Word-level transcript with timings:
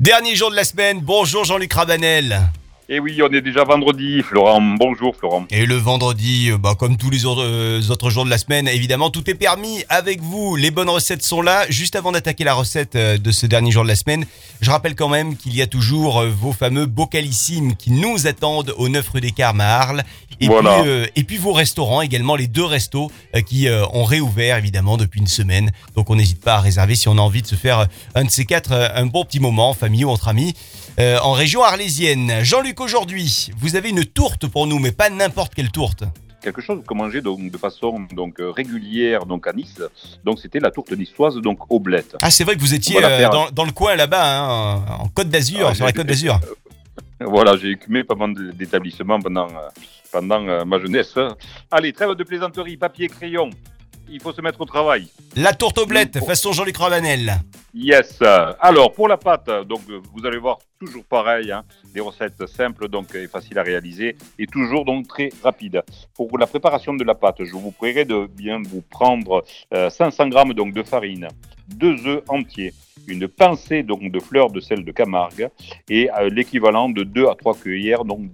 Dernier 0.00 0.34
jour 0.34 0.50
de 0.50 0.56
la 0.56 0.64
semaine, 0.64 1.00
bonjour 1.02 1.44
Jean-Luc 1.44 1.74
Rabanel. 1.74 2.40
Et 2.92 2.98
oui, 2.98 3.20
on 3.22 3.32
est 3.32 3.40
déjà 3.40 3.62
vendredi, 3.62 4.20
Florent. 4.20 4.60
Bonjour, 4.60 5.14
Florent. 5.14 5.44
Et 5.50 5.64
le 5.64 5.76
vendredi, 5.76 6.50
euh, 6.50 6.58
bah, 6.58 6.74
comme 6.76 6.96
tous 6.96 7.08
les 7.08 7.24
autres, 7.24 7.44
euh, 7.44 7.80
autres 7.88 8.10
jours 8.10 8.24
de 8.24 8.30
la 8.30 8.36
semaine, 8.36 8.66
évidemment, 8.66 9.10
tout 9.10 9.30
est 9.30 9.36
permis 9.36 9.84
avec 9.88 10.20
vous. 10.20 10.56
Les 10.56 10.72
bonnes 10.72 10.88
recettes 10.88 11.22
sont 11.22 11.40
là. 11.40 11.66
Juste 11.70 11.94
avant 11.94 12.10
d'attaquer 12.10 12.42
la 12.42 12.52
recette 12.52 12.96
euh, 12.96 13.16
de 13.16 13.30
ce 13.30 13.46
dernier 13.46 13.70
jour 13.70 13.84
de 13.84 13.88
la 13.88 13.94
semaine, 13.94 14.26
je 14.60 14.72
rappelle 14.72 14.96
quand 14.96 15.08
même 15.08 15.36
qu'il 15.36 15.54
y 15.54 15.62
a 15.62 15.68
toujours 15.68 16.18
euh, 16.18 16.30
vos 16.36 16.50
fameux 16.50 16.86
bocalissimes 16.86 17.76
qui 17.76 17.92
nous 17.92 18.26
attendent 18.26 18.74
au 18.76 18.88
9 18.88 19.08
rue 19.08 19.20
des 19.20 19.30
Carmes 19.30 19.60
à 19.60 19.68
Arles. 19.68 20.02
Et, 20.40 20.48
Voilà. 20.48 20.80
puis, 20.82 20.90
et 21.14 21.22
puis 21.22 21.36
vos 21.36 21.52
restaurants 21.52 22.00
également, 22.00 22.34
les 22.34 22.48
deux 22.48 22.64
restos 22.64 23.12
qui 23.46 23.68
ont 23.92 24.04
réouvert 24.04 24.56
évidemment 24.56 24.96
depuis 24.96 25.20
une 25.20 25.26
semaine. 25.26 25.70
Donc 25.96 26.08
on 26.08 26.16
n'hésite 26.16 26.40
pas 26.40 26.54
à 26.54 26.60
réserver 26.60 26.94
si 26.94 27.08
on 27.08 27.18
a 27.18 27.20
envie 27.20 27.42
de 27.42 27.46
se 27.46 27.56
faire 27.56 27.86
un 28.14 28.24
de 28.24 28.30
ces 28.30 28.46
quatre, 28.46 28.72
un 28.72 29.04
bon 29.04 29.26
petit 29.26 29.38
moment 29.38 29.68
en 29.68 29.74
famille 29.74 30.06
ou 30.06 30.08
entre 30.08 30.28
amis. 30.28 30.54
Euh, 30.98 31.18
en 31.22 31.32
région 31.32 31.62
arlésienne. 31.62 32.42
Jean-Luc, 32.42 32.80
aujourd'hui, 32.80 33.50
vous 33.58 33.76
avez 33.76 33.90
une 33.90 34.04
tourte 34.04 34.46
pour 34.46 34.66
nous, 34.66 34.78
mais 34.78 34.92
pas 34.92 35.10
n'importe 35.10 35.54
quelle 35.54 35.70
tourte. 35.70 36.04
Quelque 36.42 36.62
chose 36.62 36.80
que 36.86 36.94
manger 36.94 37.20
donc, 37.20 37.50
de 37.50 37.58
façon 37.58 38.06
donc, 38.12 38.40
euh, 38.40 38.50
régulière 38.50 39.26
donc, 39.26 39.46
à 39.46 39.52
Nice. 39.52 39.80
Donc, 40.24 40.38
c'était 40.40 40.58
la 40.60 40.70
tourte 40.70 40.92
niçoise 40.92 41.36
donc, 41.36 41.58
bled. 41.82 42.04
Ah, 42.22 42.30
c'est 42.30 42.44
vrai 42.44 42.56
que 42.56 42.60
vous 42.60 42.74
étiez 42.74 42.98
euh, 43.02 43.28
dans, 43.28 43.50
dans 43.50 43.64
le 43.64 43.72
coin 43.72 43.94
là-bas, 43.94 44.38
hein, 44.40 44.84
en 45.00 45.08
Côte 45.08 45.28
d'Azur, 45.28 45.68
Ah, 45.68 45.74
sur 45.74 45.84
la 45.84 45.92
Côte 45.92 46.06
d'Azur. 46.06 46.40
Voilà, 47.22 47.54
j'ai 47.58 47.72
écumé 47.72 48.02
pas 48.02 48.14
mal 48.14 48.32
d'établissements 48.54 49.20
pendant, 49.20 49.48
pendant 50.10 50.42
euh, 50.48 50.64
ma 50.64 50.78
jeunesse. 50.78 51.14
Allez, 51.70 51.92
trêve 51.92 52.14
de 52.14 52.24
plaisanterie, 52.24 52.78
papier, 52.78 53.08
crayon. 53.08 53.50
Il 54.10 54.20
faut 54.22 54.32
se 54.32 54.40
mettre 54.40 54.60
au 54.60 54.64
travail. 54.64 55.06
La 55.36 55.52
tourte 55.52 55.78
Bon. 55.86 56.26
façon 56.26 56.52
Jean-Luc 56.52 56.78
Ravanel. 56.78 57.42
Yes. 57.72 58.20
Alors 58.60 58.92
pour 58.92 59.06
la 59.06 59.16
pâte, 59.16 59.48
donc 59.68 59.80
euh, 59.90 60.00
vous 60.12 60.26
allez 60.26 60.38
voir 60.38 60.58
toujours 60.80 61.04
pareil, 61.04 61.52
hein, 61.52 61.62
des 61.94 62.00
recettes 62.00 62.44
simples 62.46 62.88
donc 62.88 63.14
et 63.14 63.28
faciles 63.28 63.58
à 63.60 63.62
réaliser 63.62 64.16
et 64.40 64.46
toujours 64.46 64.84
donc 64.84 65.06
très 65.06 65.28
rapides. 65.42 65.82
Pour 66.14 66.36
la 66.36 66.48
préparation 66.48 66.94
de 66.94 67.04
la 67.04 67.14
pâte, 67.14 67.44
je 67.44 67.52
vous 67.52 67.70
prierai 67.70 68.04
de 68.04 68.26
bien 68.26 68.60
vous 68.60 68.82
prendre 68.82 69.44
euh, 69.72 69.88
500 69.88 70.28
grammes 70.28 70.52
donc 70.52 70.74
de 70.74 70.82
farine, 70.82 71.28
deux 71.68 71.94
œufs 72.08 72.22
entiers, 72.26 72.74
une 73.06 73.28
pincée 73.28 73.84
donc 73.84 74.10
de 74.10 74.18
fleurs 74.18 74.50
de 74.50 74.58
sel 74.58 74.84
de 74.84 74.90
Camargue 74.90 75.48
et 75.88 76.10
euh, 76.10 76.28
l'équivalent 76.28 76.88
de 76.88 77.04
2 77.04 77.28
à 77.28 77.36
3 77.36 77.54
cuillères 77.54 78.04
donc 78.04 78.30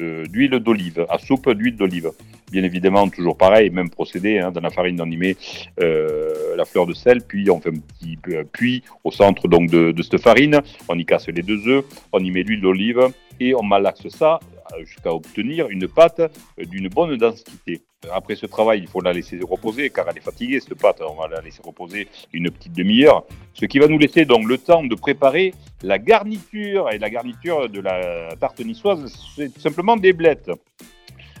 euh, 0.00 0.26
d'huile 0.26 0.58
d'olive, 0.58 1.06
à 1.08 1.18
soupe 1.18 1.48
d'huile 1.50 1.76
d'olive. 1.76 2.10
Bien 2.54 2.62
évidemment, 2.62 3.08
toujours 3.08 3.36
pareil, 3.36 3.68
même 3.70 3.90
procédé, 3.90 4.38
hein, 4.38 4.52
dans 4.52 4.60
la 4.60 4.70
farine 4.70 5.00
on 5.00 5.10
y 5.10 5.16
met 5.16 5.36
euh, 5.82 6.54
la 6.54 6.64
fleur 6.64 6.86
de 6.86 6.94
sel, 6.94 7.20
puis 7.20 7.50
on 7.50 7.60
fait 7.60 7.70
un 7.70 7.80
petit 7.80 8.16
peu- 8.16 8.44
puits 8.44 8.84
au 9.02 9.10
centre 9.10 9.48
donc 9.48 9.68
de, 9.68 9.90
de 9.90 10.02
cette 10.04 10.20
farine, 10.20 10.60
on 10.88 10.96
y 10.96 11.04
casse 11.04 11.26
les 11.26 11.42
deux 11.42 11.66
œufs, 11.66 11.84
on 12.12 12.20
y 12.22 12.30
met 12.30 12.44
l'huile 12.44 12.60
d'olive 12.60 13.08
et 13.40 13.56
on 13.56 13.64
malaxe 13.64 14.06
ça 14.06 14.38
euh, 14.72 14.84
jusqu'à 14.84 15.12
obtenir 15.12 15.68
une 15.68 15.88
pâte 15.88 16.20
euh, 16.20 16.64
d'une 16.64 16.86
bonne 16.86 17.16
densité. 17.16 17.82
Après 18.12 18.36
ce 18.36 18.46
travail, 18.46 18.78
il 18.82 18.86
faut 18.86 19.00
la 19.00 19.12
laisser 19.12 19.40
reposer 19.42 19.90
car 19.90 20.06
elle 20.08 20.18
est 20.18 20.20
fatiguée 20.20 20.60
cette 20.60 20.80
pâte, 20.80 21.00
on 21.00 21.20
va 21.20 21.26
la 21.26 21.40
laisser 21.40 21.60
reposer 21.64 22.06
une 22.32 22.52
petite 22.52 22.72
demi-heure, 22.72 23.24
ce 23.52 23.66
qui 23.66 23.80
va 23.80 23.88
nous 23.88 23.98
laisser 23.98 24.26
donc 24.26 24.46
le 24.46 24.58
temps 24.58 24.84
de 24.84 24.94
préparer 24.94 25.54
la 25.82 25.98
garniture 25.98 26.88
et 26.92 26.98
la 26.98 27.10
garniture 27.10 27.68
de 27.68 27.80
la 27.80 28.36
tarte 28.38 28.60
niçoise, 28.60 29.12
c'est 29.34 29.58
simplement 29.58 29.96
des 29.96 30.12
blettes. 30.12 30.52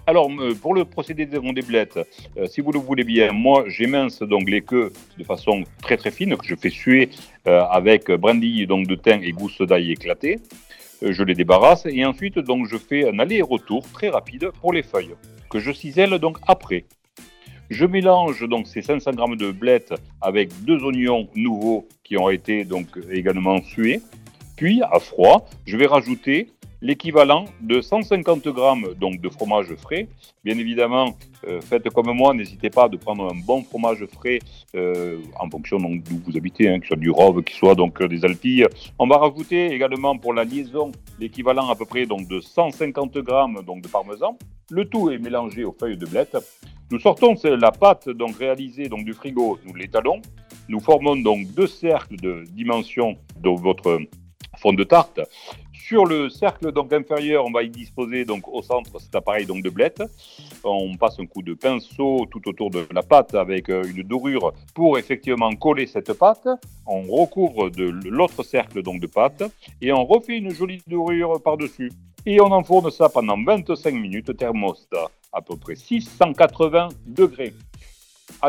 Alors, 0.06 0.30
euh, 0.38 0.54
pour 0.54 0.74
le 0.74 0.84
procédé 0.84 1.24
des 1.24 1.38
des 1.38 1.62
blettes, 1.62 1.98
euh, 2.36 2.46
si 2.46 2.60
vous 2.60 2.72
le 2.72 2.78
voulez 2.78 3.04
bien, 3.04 3.32
moi, 3.32 3.64
j'émince 3.68 4.20
donc 4.20 4.50
les 4.50 4.60
queues 4.60 4.92
de 5.16 5.24
façon 5.24 5.64
très 5.80 5.96
très 5.96 6.10
fine, 6.10 6.36
que 6.36 6.46
je 6.46 6.54
fais 6.54 6.68
suer 6.68 7.08
euh, 7.48 7.62
avec 7.70 8.10
brindilles 8.10 8.66
donc 8.66 8.86
de 8.86 8.96
thym 8.96 9.22
et 9.22 9.32
gousse 9.32 9.62
d'ail 9.62 9.92
éclatée. 9.92 10.40
Euh, 11.02 11.12
je 11.12 11.22
les 11.22 11.34
débarrasse 11.34 11.86
et 11.86 12.04
ensuite 12.04 12.38
donc 12.38 12.66
je 12.68 12.76
fais 12.76 13.08
un 13.08 13.18
aller-retour 13.18 13.82
très 13.92 14.10
rapide 14.10 14.50
pour 14.60 14.74
les 14.74 14.82
feuilles 14.82 15.14
que 15.48 15.58
je 15.58 15.72
cisèle 15.72 16.18
donc 16.18 16.36
après. 16.46 16.84
Je 17.70 17.86
mélange 17.86 18.46
donc 18.46 18.66
ces 18.66 18.82
500 18.82 19.12
grammes 19.12 19.36
de 19.36 19.50
blettes 19.52 19.94
avec 20.20 20.50
deux 20.64 20.84
oignons 20.84 21.28
nouveaux 21.34 21.88
qui 22.02 22.18
ont 22.18 22.28
été 22.28 22.64
donc 22.64 22.88
également 23.10 23.62
sués. 23.62 24.02
Puis 24.56 24.82
à 24.82 24.98
froid, 24.98 25.48
je 25.64 25.78
vais 25.78 25.86
rajouter 25.86 26.48
l'équivalent 26.84 27.46
de 27.62 27.80
150 27.80 28.46
grammes 28.48 28.88
donc 29.00 29.18
de 29.18 29.30
fromage 29.30 29.74
frais. 29.76 30.06
Bien 30.44 30.58
évidemment, 30.58 31.16
euh, 31.48 31.62
faites 31.62 31.88
comme 31.88 32.12
moi, 32.12 32.34
n'hésitez 32.34 32.68
pas 32.68 32.90
de 32.90 32.98
prendre 32.98 33.32
un 33.32 33.34
bon 33.34 33.62
fromage 33.62 34.04
frais 34.12 34.38
euh, 34.76 35.18
en 35.40 35.48
fonction 35.48 35.78
d'où 35.78 36.20
vous 36.26 36.36
habitez, 36.36 36.68
hein, 36.68 36.78
que 36.78 36.84
ce 36.84 36.88
soit 36.88 36.98
du 36.98 37.10
Rove, 37.10 37.42
qu'il 37.42 37.56
soit 37.56 37.74
donc 37.74 38.02
euh, 38.02 38.06
des 38.06 38.22
Alpilles. 38.26 38.66
On 38.98 39.06
va 39.06 39.16
rajouter 39.16 39.72
également 39.72 40.18
pour 40.18 40.34
la 40.34 40.44
liaison 40.44 40.92
l'équivalent 41.18 41.70
à 41.70 41.74
peu 41.74 41.86
près 41.86 42.04
donc 42.04 42.28
de 42.28 42.40
150 42.40 43.16
grammes 43.18 43.62
donc 43.66 43.80
de 43.80 43.88
parmesan. 43.88 44.36
Le 44.70 44.84
tout 44.84 45.10
est 45.10 45.18
mélangé 45.18 45.64
aux 45.64 45.72
feuilles 45.72 45.96
de 45.96 46.06
blettes. 46.06 46.36
Nous 46.90 47.00
sortons 47.00 47.34
la 47.44 47.72
pâte 47.72 48.10
donc 48.10 48.36
réalisée 48.36 48.90
donc 48.90 49.06
du 49.06 49.14
frigo, 49.14 49.58
nous 49.64 49.74
l'étalons. 49.74 50.20
Nous 50.68 50.80
formons 50.80 51.16
donc 51.16 51.46
deux 51.54 51.66
cercles 51.66 52.16
de 52.16 52.44
dimension 52.50 53.16
de 53.40 53.48
votre 53.48 54.00
fond 54.58 54.74
de 54.74 54.84
tarte. 54.84 55.20
Sur 55.86 56.06
le 56.06 56.30
cercle 56.30 56.72
donc 56.72 56.94
inférieur, 56.94 57.44
on 57.44 57.50
va 57.50 57.62
y 57.62 57.68
disposer 57.68 58.24
donc 58.24 58.48
au 58.48 58.62
centre 58.62 58.98
cet 58.98 59.14
appareil 59.14 59.44
donc 59.44 59.62
de 59.62 59.68
blettes. 59.68 60.02
On 60.64 60.96
passe 60.96 61.20
un 61.20 61.26
coup 61.26 61.42
de 61.42 61.52
pinceau 61.52 62.24
tout 62.30 62.48
autour 62.48 62.70
de 62.70 62.86
la 62.90 63.02
pâte 63.02 63.34
avec 63.34 63.68
euh, 63.68 63.84
une 63.84 64.02
dorure 64.02 64.54
pour 64.74 64.96
effectivement 64.96 65.54
coller 65.56 65.86
cette 65.86 66.14
pâte. 66.14 66.48
On 66.86 67.02
recouvre 67.02 67.68
de 67.68 67.84
l'autre 68.08 68.42
cercle 68.42 68.82
donc 68.82 68.98
de 68.98 69.06
pâte 69.06 69.42
et 69.82 69.92
on 69.92 70.06
refait 70.06 70.38
une 70.38 70.54
jolie 70.54 70.80
dorure 70.86 71.42
par-dessus. 71.42 71.92
Et 72.24 72.40
on 72.40 72.50
enfourne 72.50 72.90
ça 72.90 73.10
pendant 73.10 73.36
25 73.44 73.92
minutes, 73.92 74.34
thermostat 74.38 75.10
à 75.34 75.42
peu 75.42 75.56
près 75.56 75.74
680 75.74 76.88
degrés. 77.04 77.52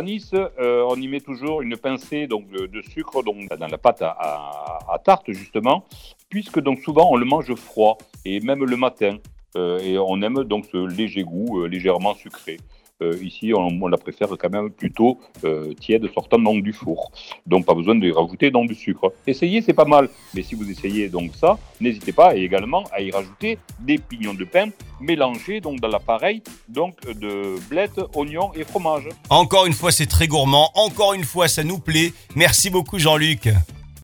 Nice, 0.02 0.32
euh, 0.34 0.86
on 0.88 0.96
y 0.96 1.08
met 1.08 1.22
toujours 1.22 1.62
une 1.62 1.78
pincée 1.78 2.28
donc, 2.28 2.50
de, 2.50 2.82
sucre 2.82 3.24
dans 3.24 3.68
la 3.68 3.78
pâte 3.78 4.02
à 4.02 5.00
tarte, 5.04 5.32
justement, 5.32 5.86
puisque 6.30 6.60
donc, 6.60 6.80
souvent 6.80 7.10
on 7.12 7.16
le 7.16 7.26
mange 7.26 7.54
froid, 7.56 7.98
et 8.26 8.40
même 8.40 8.64
le 8.64 8.78
matin. 8.78 9.18
Euh, 9.56 9.80
et 9.80 9.98
on 9.98 10.22
aime 10.22 10.44
donc 10.44 10.66
ce 10.72 10.86
léger 10.86 11.24
goût, 11.24 11.62
euh, 11.62 11.68
légèrement 11.68 12.14
sucré. 12.14 12.58
Euh, 13.02 13.18
ici, 13.22 13.52
on, 13.54 13.88
la 13.88 13.98
préfère 13.98 14.30
quand 14.40 14.50
même 14.50 14.70
plutôt 14.70 15.20
euh, 15.44 15.74
tiède, 15.74 16.10
sortant 16.14 16.40
donc 16.40 16.64
du 16.64 16.72
four. 16.72 17.12
Donc, 17.46 17.66
pas 17.66 17.74
besoin 17.74 17.96
de 17.96 18.10
rajouter 18.10 18.52
donc 18.52 18.70
du 18.70 18.76
sucre. 18.76 19.12
Essayez, 19.28 19.62
c'est 19.62 19.74
pas 19.74 19.84
mal. 19.84 20.10
Mais 20.34 20.44
si 20.44 20.56
vous 20.56 20.70
essayez 20.70 21.10
donc 21.10 21.32
ça, 21.36 21.58
n'hésitez 21.82 22.14
pas 22.14 22.36
également 22.36 22.86
à 22.94 23.02
y 23.02 23.12
rajouter 23.12 23.58
des 23.82 23.98
pignons 23.98 24.34
de 24.34 24.46
pain 24.46 24.70
mélangés 25.02 25.60
donc 25.60 25.82
dans 25.82 25.90
l'appareil 25.90 26.42
donc 26.70 26.96
de 27.06 27.56
blettes, 27.70 28.00
oignons 28.16 28.54
et 28.54 28.64
fromage. 28.64 29.10
Encore 29.30 29.66
une 29.66 29.74
fois, 29.74 29.92
c'est 29.92 30.06
très 30.06 30.28
gourmand. 30.28 30.72
Encore 30.76 31.14
une 31.14 31.26
fois, 31.26 31.50
ça 31.50 31.66
nous 31.66 31.80
plaît. 31.80 32.14
Merci 32.34 32.70
beaucoup, 32.70 32.98
Jean-Luc. 32.98 33.50